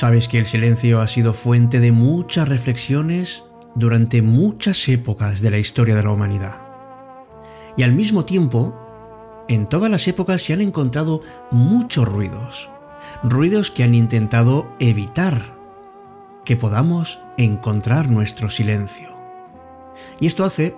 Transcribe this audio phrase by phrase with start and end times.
[0.00, 3.44] Sabes que el silencio ha sido fuente de muchas reflexiones
[3.74, 6.56] durante muchas épocas de la historia de la humanidad.
[7.76, 8.74] Y al mismo tiempo,
[9.46, 12.70] en todas las épocas se han encontrado muchos ruidos,
[13.22, 15.54] ruidos que han intentado evitar
[16.46, 19.10] que podamos encontrar nuestro silencio.
[20.18, 20.74] Y esto hace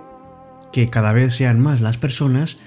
[0.73, 2.57] que cada vez sean más las personas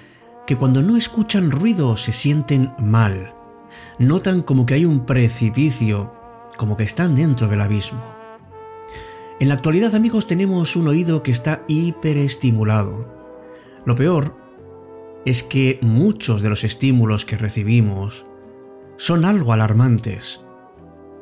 [0.47, 3.35] que cuando no escuchan ruido se sienten mal,
[3.99, 6.16] notan como que hay un precipicio,
[6.57, 8.03] como que están dentro del abismo.
[9.39, 13.07] En la actualidad, amigos, tenemos un oído que está hiperestimulado.
[13.85, 14.35] Lo peor
[15.25, 18.25] es que muchos de los estímulos que recibimos
[18.97, 20.41] son algo alarmantes.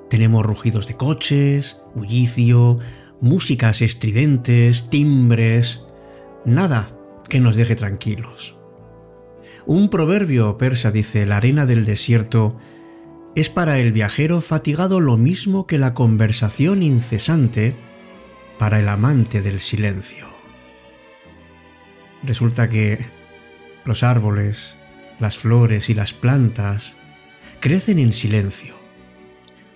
[0.09, 2.79] Tenemos rugidos de coches, bullicio,
[3.19, 5.83] músicas estridentes, timbres,
[6.45, 8.55] nada que nos deje tranquilos.
[9.65, 12.55] Un proverbio persa dice, la arena del desierto
[13.35, 17.75] es para el viajero fatigado lo mismo que la conversación incesante
[18.57, 20.27] para el amante del silencio.
[22.23, 23.05] Resulta que
[23.83, 24.77] los árboles,
[25.19, 26.95] las flores y las plantas
[27.59, 28.75] crecen en silencio.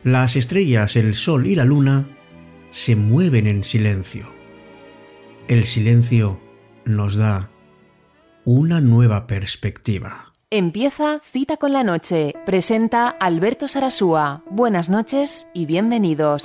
[0.03, 2.07] Las estrellas, el sol y la luna
[2.71, 4.31] se mueven en silencio.
[5.49, 6.39] El silencio
[6.85, 7.49] nos da
[8.45, 10.28] una nueva perspectiva.
[10.51, 12.33] Empieza Cita con la Noche.
[12.43, 14.41] Presenta Alberto Sarasúa.
[14.49, 16.43] Buenas noches y bienvenidos.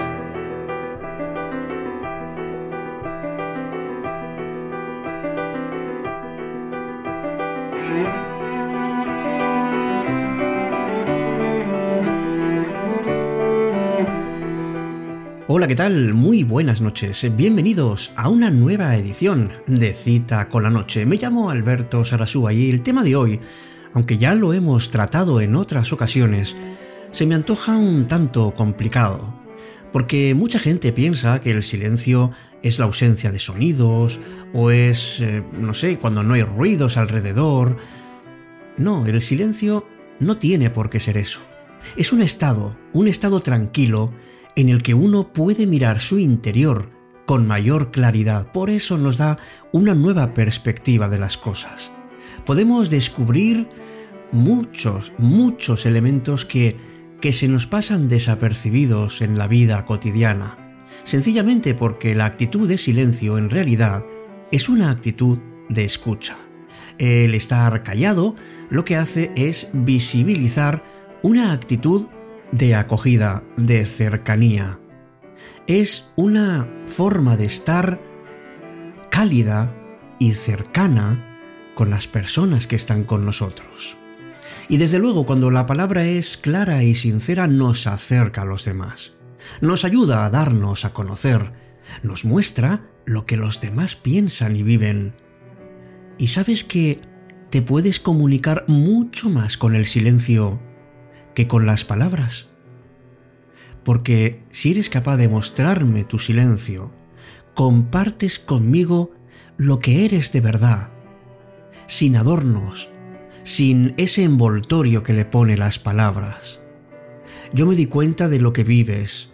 [15.48, 16.12] Hola, ¿qué tal?
[16.12, 17.34] Muy buenas noches.
[17.34, 21.06] Bienvenidos a una nueva edición de Cita con la Noche.
[21.06, 23.40] Me llamo Alberto Sarasúa y el tema de hoy,
[23.94, 26.56] aunque ya lo hemos tratado en otras ocasiones,
[27.12, 29.32] se me antoja un tanto complicado.
[29.92, 32.32] Porque mucha gente piensa que el silencio
[32.64, 34.18] es la ausencia de sonidos
[34.52, 37.77] o es, eh, no sé, cuando no hay ruidos alrededor.
[38.77, 39.86] No, el silencio
[40.18, 41.40] no tiene por qué ser eso.
[41.96, 44.12] Es un estado, un estado tranquilo
[44.56, 46.90] en el que uno puede mirar su interior
[47.24, 48.50] con mayor claridad.
[48.50, 49.38] Por eso nos da
[49.70, 51.93] una nueva perspectiva de las cosas.
[52.45, 53.68] Podemos descubrir
[54.33, 56.77] muchos, muchos elementos que,
[57.20, 60.58] que se nos pasan desapercibidos en la vida cotidiana.
[61.05, 64.05] Sencillamente porque la actitud de silencio en realidad
[64.50, 66.36] es una actitud de escucha.
[66.98, 68.36] El estar callado
[68.70, 70.83] lo que hace es visibilizar
[71.23, 72.06] una actitud
[72.52, 74.78] de acogida, de cercanía.
[75.67, 78.00] Es una forma de estar
[79.11, 79.74] cálida
[80.18, 81.33] y cercana
[81.74, 83.96] con las personas que están con nosotros.
[84.68, 89.14] Y desde luego cuando la palabra es clara y sincera nos acerca a los demás,
[89.61, 91.52] nos ayuda a darnos a conocer,
[92.02, 95.14] nos muestra lo que los demás piensan y viven.
[96.17, 97.01] Y sabes que
[97.51, 100.61] te puedes comunicar mucho más con el silencio
[101.35, 102.48] que con las palabras.
[103.85, 106.92] Porque si eres capaz de mostrarme tu silencio,
[107.55, 109.12] compartes conmigo
[109.56, 110.93] lo que eres de verdad,
[111.86, 112.90] sin adornos,
[113.42, 116.61] sin ese envoltorio que le pone las palabras.
[117.52, 119.30] Yo me di cuenta de lo que vives,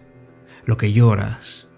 [0.65, 1.69] lo que lloras,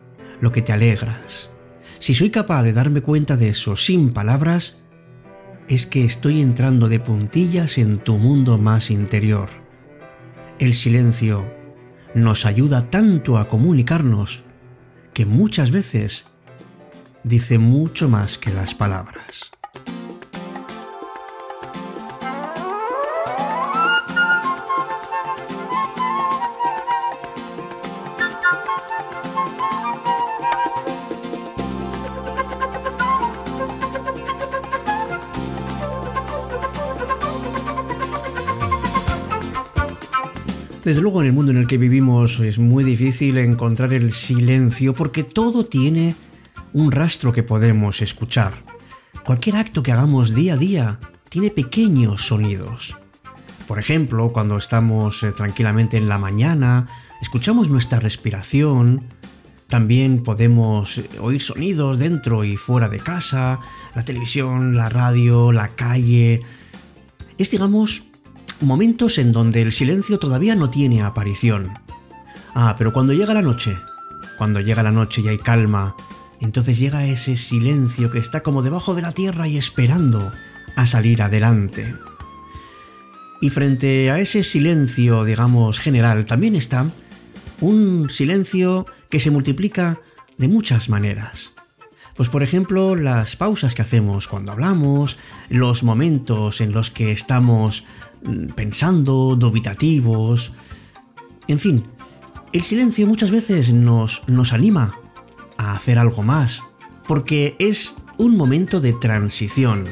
[0.41, 1.50] lo que te alegras.
[1.99, 4.78] Si soy capaz de darme cuenta de eso sin palabras,
[5.69, 9.49] es que estoy entrando de puntillas en tu mundo más interior.
[10.59, 11.47] El silencio
[12.15, 14.43] nos ayuda tanto a comunicarnos
[15.15, 16.27] que muchas veces
[17.25, 19.53] dice mucho más que las palabras.
[40.84, 44.94] Desde luego en el mundo en el que vivimos es muy difícil encontrar el silencio
[44.94, 46.17] porque todo tiene
[46.73, 48.55] un rastro que podemos escuchar.
[49.25, 50.99] Cualquier acto que hagamos día a día
[51.29, 52.96] tiene pequeños sonidos.
[53.69, 56.88] Por ejemplo, cuando estamos eh, tranquilamente en la mañana,
[57.20, 59.05] escuchamos nuestra respiración,
[59.69, 63.61] también podemos eh, oír sonidos dentro y fuera de casa,
[63.94, 66.43] la televisión, la radio, la calle.
[67.38, 68.12] Es, digamos,
[68.62, 71.73] momentos en donde el silencio todavía no tiene aparición.
[72.55, 73.76] Ah, pero cuando llega la noche,
[74.38, 75.94] cuando llega la noche y hay calma,
[76.41, 80.32] entonces llega ese silencio que está como debajo de la tierra y esperando
[80.76, 81.94] a salir adelante.
[83.41, 86.87] Y frente a ese silencio, digamos, general, también está
[87.61, 90.00] Un silencio que se multiplica
[90.37, 91.51] de muchas maneras.
[92.17, 95.17] Pues por ejemplo, las pausas que hacemos cuando hablamos,
[95.49, 97.85] los momentos en los que estamos
[98.25, 100.53] mm, pensando, dubitativos,
[101.49, 101.85] en fin,
[102.53, 104.94] el silencio muchas veces nos, nos anima
[105.56, 106.62] a hacer algo más,
[107.06, 109.85] porque es un momento de transición.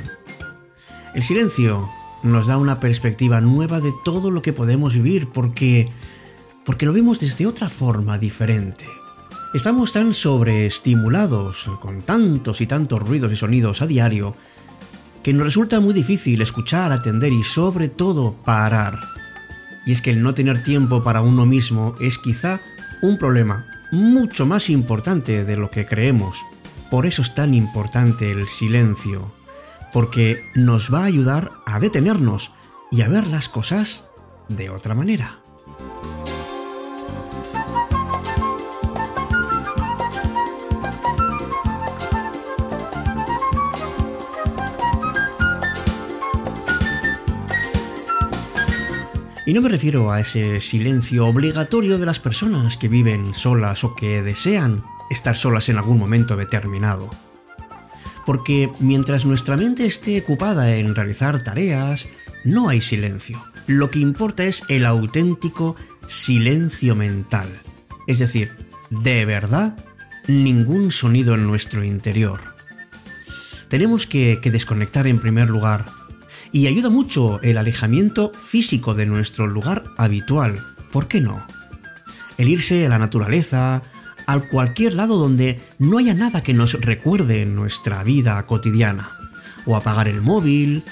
[1.14, 1.88] El silencio
[2.22, 5.88] nos da una perspectiva nueva de todo lo que podemos vivir porque
[6.64, 8.86] porque lo vemos desde otra forma diferente.
[9.52, 14.36] Estamos tan sobreestimulados con tantos y tantos ruidos y sonidos a diario
[15.24, 19.00] que nos resulta muy difícil escuchar, atender y sobre todo parar.
[19.84, 22.60] Y es que el no tener tiempo para uno mismo es quizá
[23.02, 26.38] un problema mucho más importante de lo que creemos.
[26.88, 29.32] Por eso es tan importante el silencio,
[29.92, 32.52] porque nos va a ayudar a detenernos
[32.92, 34.08] y a ver las cosas
[34.48, 35.40] de otra manera.
[49.50, 53.96] Y no me refiero a ese silencio obligatorio de las personas que viven solas o
[53.96, 57.10] que desean estar solas en algún momento determinado.
[58.24, 62.06] Porque mientras nuestra mente esté ocupada en realizar tareas,
[62.44, 63.42] no hay silencio.
[63.66, 65.74] Lo que importa es el auténtico
[66.06, 67.48] silencio mental.
[68.06, 68.52] Es decir,
[68.90, 69.76] de verdad,
[70.28, 72.38] ningún sonido en nuestro interior.
[73.66, 75.86] Tenemos que, que desconectar en primer lugar
[76.52, 80.60] y ayuda mucho el alejamiento físico de nuestro lugar habitual.
[80.90, 81.44] ¿Por qué no?
[82.38, 83.82] El irse a la naturaleza,
[84.26, 89.10] a cualquier lado donde no haya nada que nos recuerde nuestra vida cotidiana.
[89.66, 90.82] O apagar el móvil.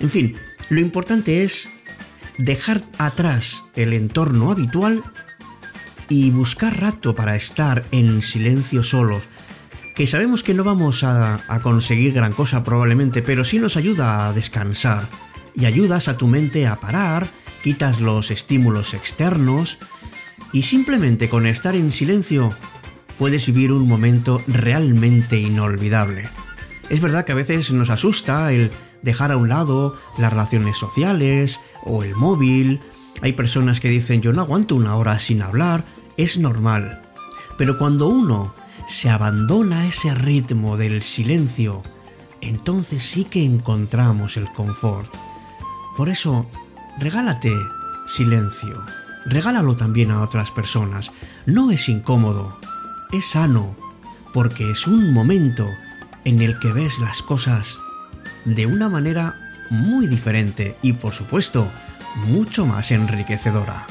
[0.00, 0.36] En fin,
[0.70, 1.68] lo importante es
[2.38, 5.02] dejar atrás el entorno habitual
[6.08, 9.22] y buscar rato para estar en silencio solos,
[9.94, 14.32] que sabemos que no vamos a, conseguir gran cosa probablemente, pero sí nos ayuda a
[14.32, 15.06] descansar
[15.54, 17.26] y ayudas a tu mente a parar,
[17.62, 19.78] quitas los estímulos externos
[20.52, 22.50] y simplemente con estar en silencio
[23.18, 26.28] puedes vivir un momento realmente inolvidable.
[26.88, 28.70] Es verdad que a veces nos asusta el
[29.02, 32.80] dejar a un lado las relaciones sociales o el móvil.
[33.20, 35.84] Hay personas que dicen yo no aguanto una hora sin hablar,
[36.16, 37.02] es normal.
[37.58, 38.54] Pero cuando uno
[38.92, 41.82] se abandona ese ritmo del silencio,
[42.42, 45.10] entonces sí que encontramos el confort.
[45.96, 46.46] Por eso,
[46.98, 47.56] regálate
[48.06, 48.84] silencio.
[49.24, 51.10] Regálalo también a otras personas.
[51.46, 52.58] No es incómodo,
[53.12, 53.74] es sano,
[54.34, 55.66] porque es un momento
[56.26, 57.78] en el que ves las cosas
[58.44, 61.66] de una manera muy diferente y por supuesto
[62.26, 63.86] mucho más enriquecedora.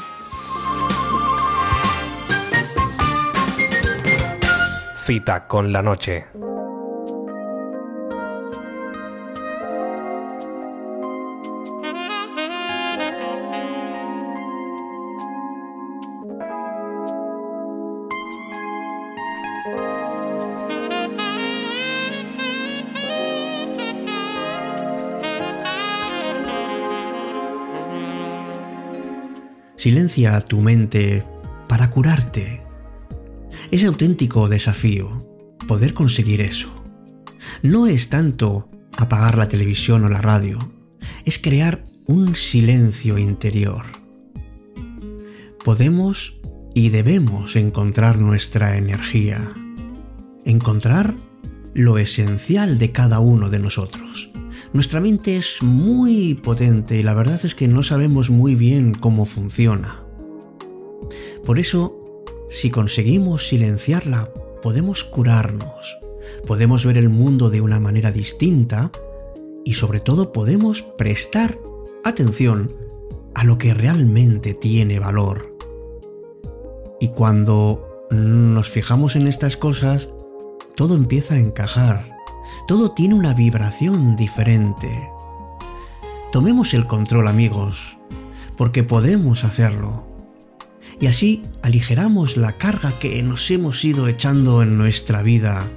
[5.04, 6.26] Cita con la noche.
[29.76, 31.24] Silencia tu mente
[31.68, 32.71] para curarte
[33.72, 35.28] es auténtico desafío
[35.68, 36.70] poder conseguir eso.
[37.64, 40.60] No es tanto apagar la televisión o la radio,
[41.26, 43.86] es crear un silencio interior.
[45.64, 46.38] Podemos
[46.74, 49.54] y debemos encontrar nuestra energía,
[50.46, 51.16] encontrar
[51.74, 54.30] lo esencial de cada uno de nosotros.
[54.74, 59.26] Nuestra mente es muy potente y la verdad es que no sabemos muy bien cómo
[59.26, 60.04] funciona.
[61.46, 62.01] Por eso
[62.52, 64.30] si conseguimos silenciarla,
[64.62, 65.98] podemos curarnos,
[66.46, 68.92] podemos ver el mundo de una manera distinta
[69.64, 71.58] y sobre todo podemos prestar
[72.04, 72.70] atención
[73.36, 75.56] a lo que realmente tiene valor.
[77.00, 80.10] Y cuando nos fijamos en estas cosas,
[80.76, 82.18] todo empieza a encajar,
[82.68, 85.10] todo tiene una vibración diferente.
[86.34, 87.98] Tomemos el control amigos,
[88.58, 90.11] porque podemos hacerlo
[91.02, 95.68] y así aligeramos la carga que nos hemos ido echando en nuestra vida.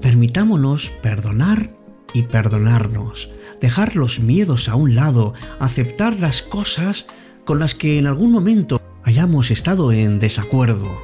[0.00, 1.70] Permitámonos perdonar
[2.14, 3.30] y perdonarnos,
[3.60, 7.04] dejar los miedos a un lado, aceptar las cosas
[7.44, 10.98] con las que en algún momento hayamos estado en desacuerdo.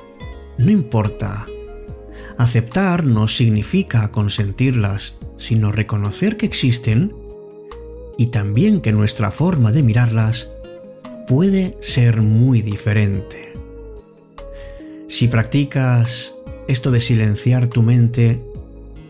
[0.56, 1.44] No importa.
[2.38, 7.14] Aceptar no significa consentirlas, sino reconocer que existen
[8.16, 10.48] y también que nuestra forma de mirarlas
[11.26, 13.52] puede ser muy diferente.
[15.08, 16.34] Si practicas
[16.68, 18.42] esto de silenciar tu mente,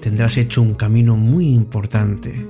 [0.00, 2.46] tendrás hecho un camino muy importante,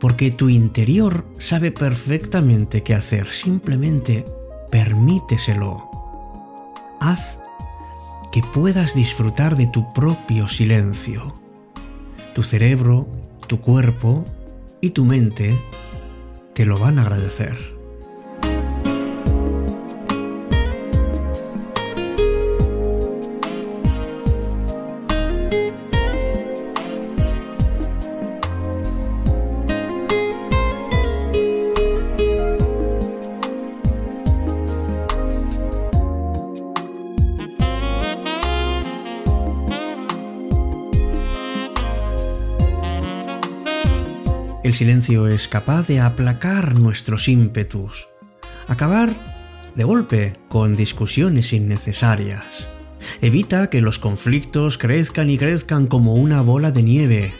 [0.00, 4.24] porque tu interior sabe perfectamente qué hacer, simplemente
[4.70, 5.88] permíteselo.
[7.00, 7.38] Haz
[8.32, 11.34] que puedas disfrutar de tu propio silencio.
[12.34, 13.08] Tu cerebro,
[13.46, 14.24] tu cuerpo
[14.80, 15.58] y tu mente
[16.54, 17.79] te lo van a agradecer.
[44.80, 48.08] Silencio es capaz de aplacar nuestros ímpetus,
[48.66, 49.12] acabar
[49.74, 52.70] de golpe con discusiones innecesarias.
[53.20, 57.32] Evita que los conflictos crezcan y crezcan como una bola de nieve.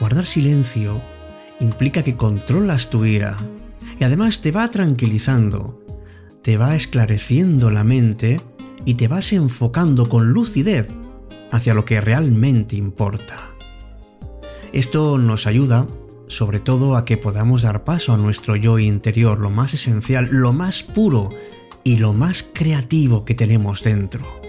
[0.00, 1.00] Guardar silencio
[1.60, 3.36] implica que controlas tu ira
[4.00, 5.80] y además te va tranquilizando,
[6.42, 8.40] te va esclareciendo la mente
[8.84, 10.88] y te vas enfocando con lucidez
[11.52, 13.50] hacia lo que realmente importa.
[14.72, 15.86] Esto nos ayuda
[16.36, 20.52] sobre todo a que podamos dar paso a nuestro yo interior, lo más esencial, lo
[20.52, 21.28] más puro
[21.84, 24.40] y lo más creativo que tenemos dentro.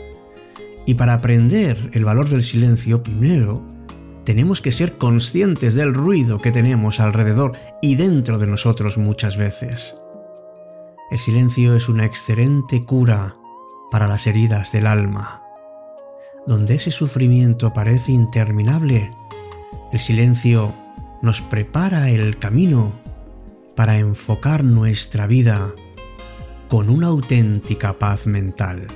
[0.86, 3.62] Y para aprender el valor del silencio, primero,
[4.24, 9.96] tenemos que ser conscientes del ruido que tenemos alrededor y dentro de nosotros muchas veces.
[11.12, 13.36] El silencio es una excelente cura
[13.92, 15.44] para las heridas del alma.
[16.48, 19.12] Donde ese sufrimiento parece interminable,
[19.92, 20.74] el silencio
[21.24, 23.00] nos prepara el camino
[23.78, 25.74] para enfocar nuestra vida
[26.68, 28.88] con una auténtica paz mental.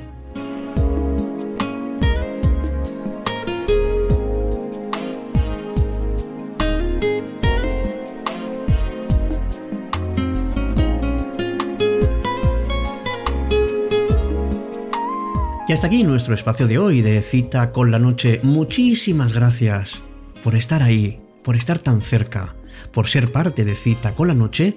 [15.65, 18.41] Y hasta aquí nuestro espacio de hoy de cita con la noche.
[18.43, 20.03] Muchísimas gracias
[20.43, 22.55] por estar ahí por estar tan cerca,
[22.91, 24.75] por ser parte de Cita con la Noche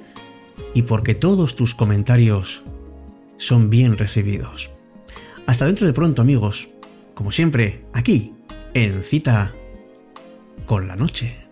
[0.72, 2.62] y porque todos tus comentarios
[3.38, 4.70] son bien recibidos.
[5.46, 6.68] Hasta dentro de pronto amigos,
[7.14, 8.34] como siempre, aquí,
[8.72, 9.52] en Cita
[10.64, 11.49] con la Noche.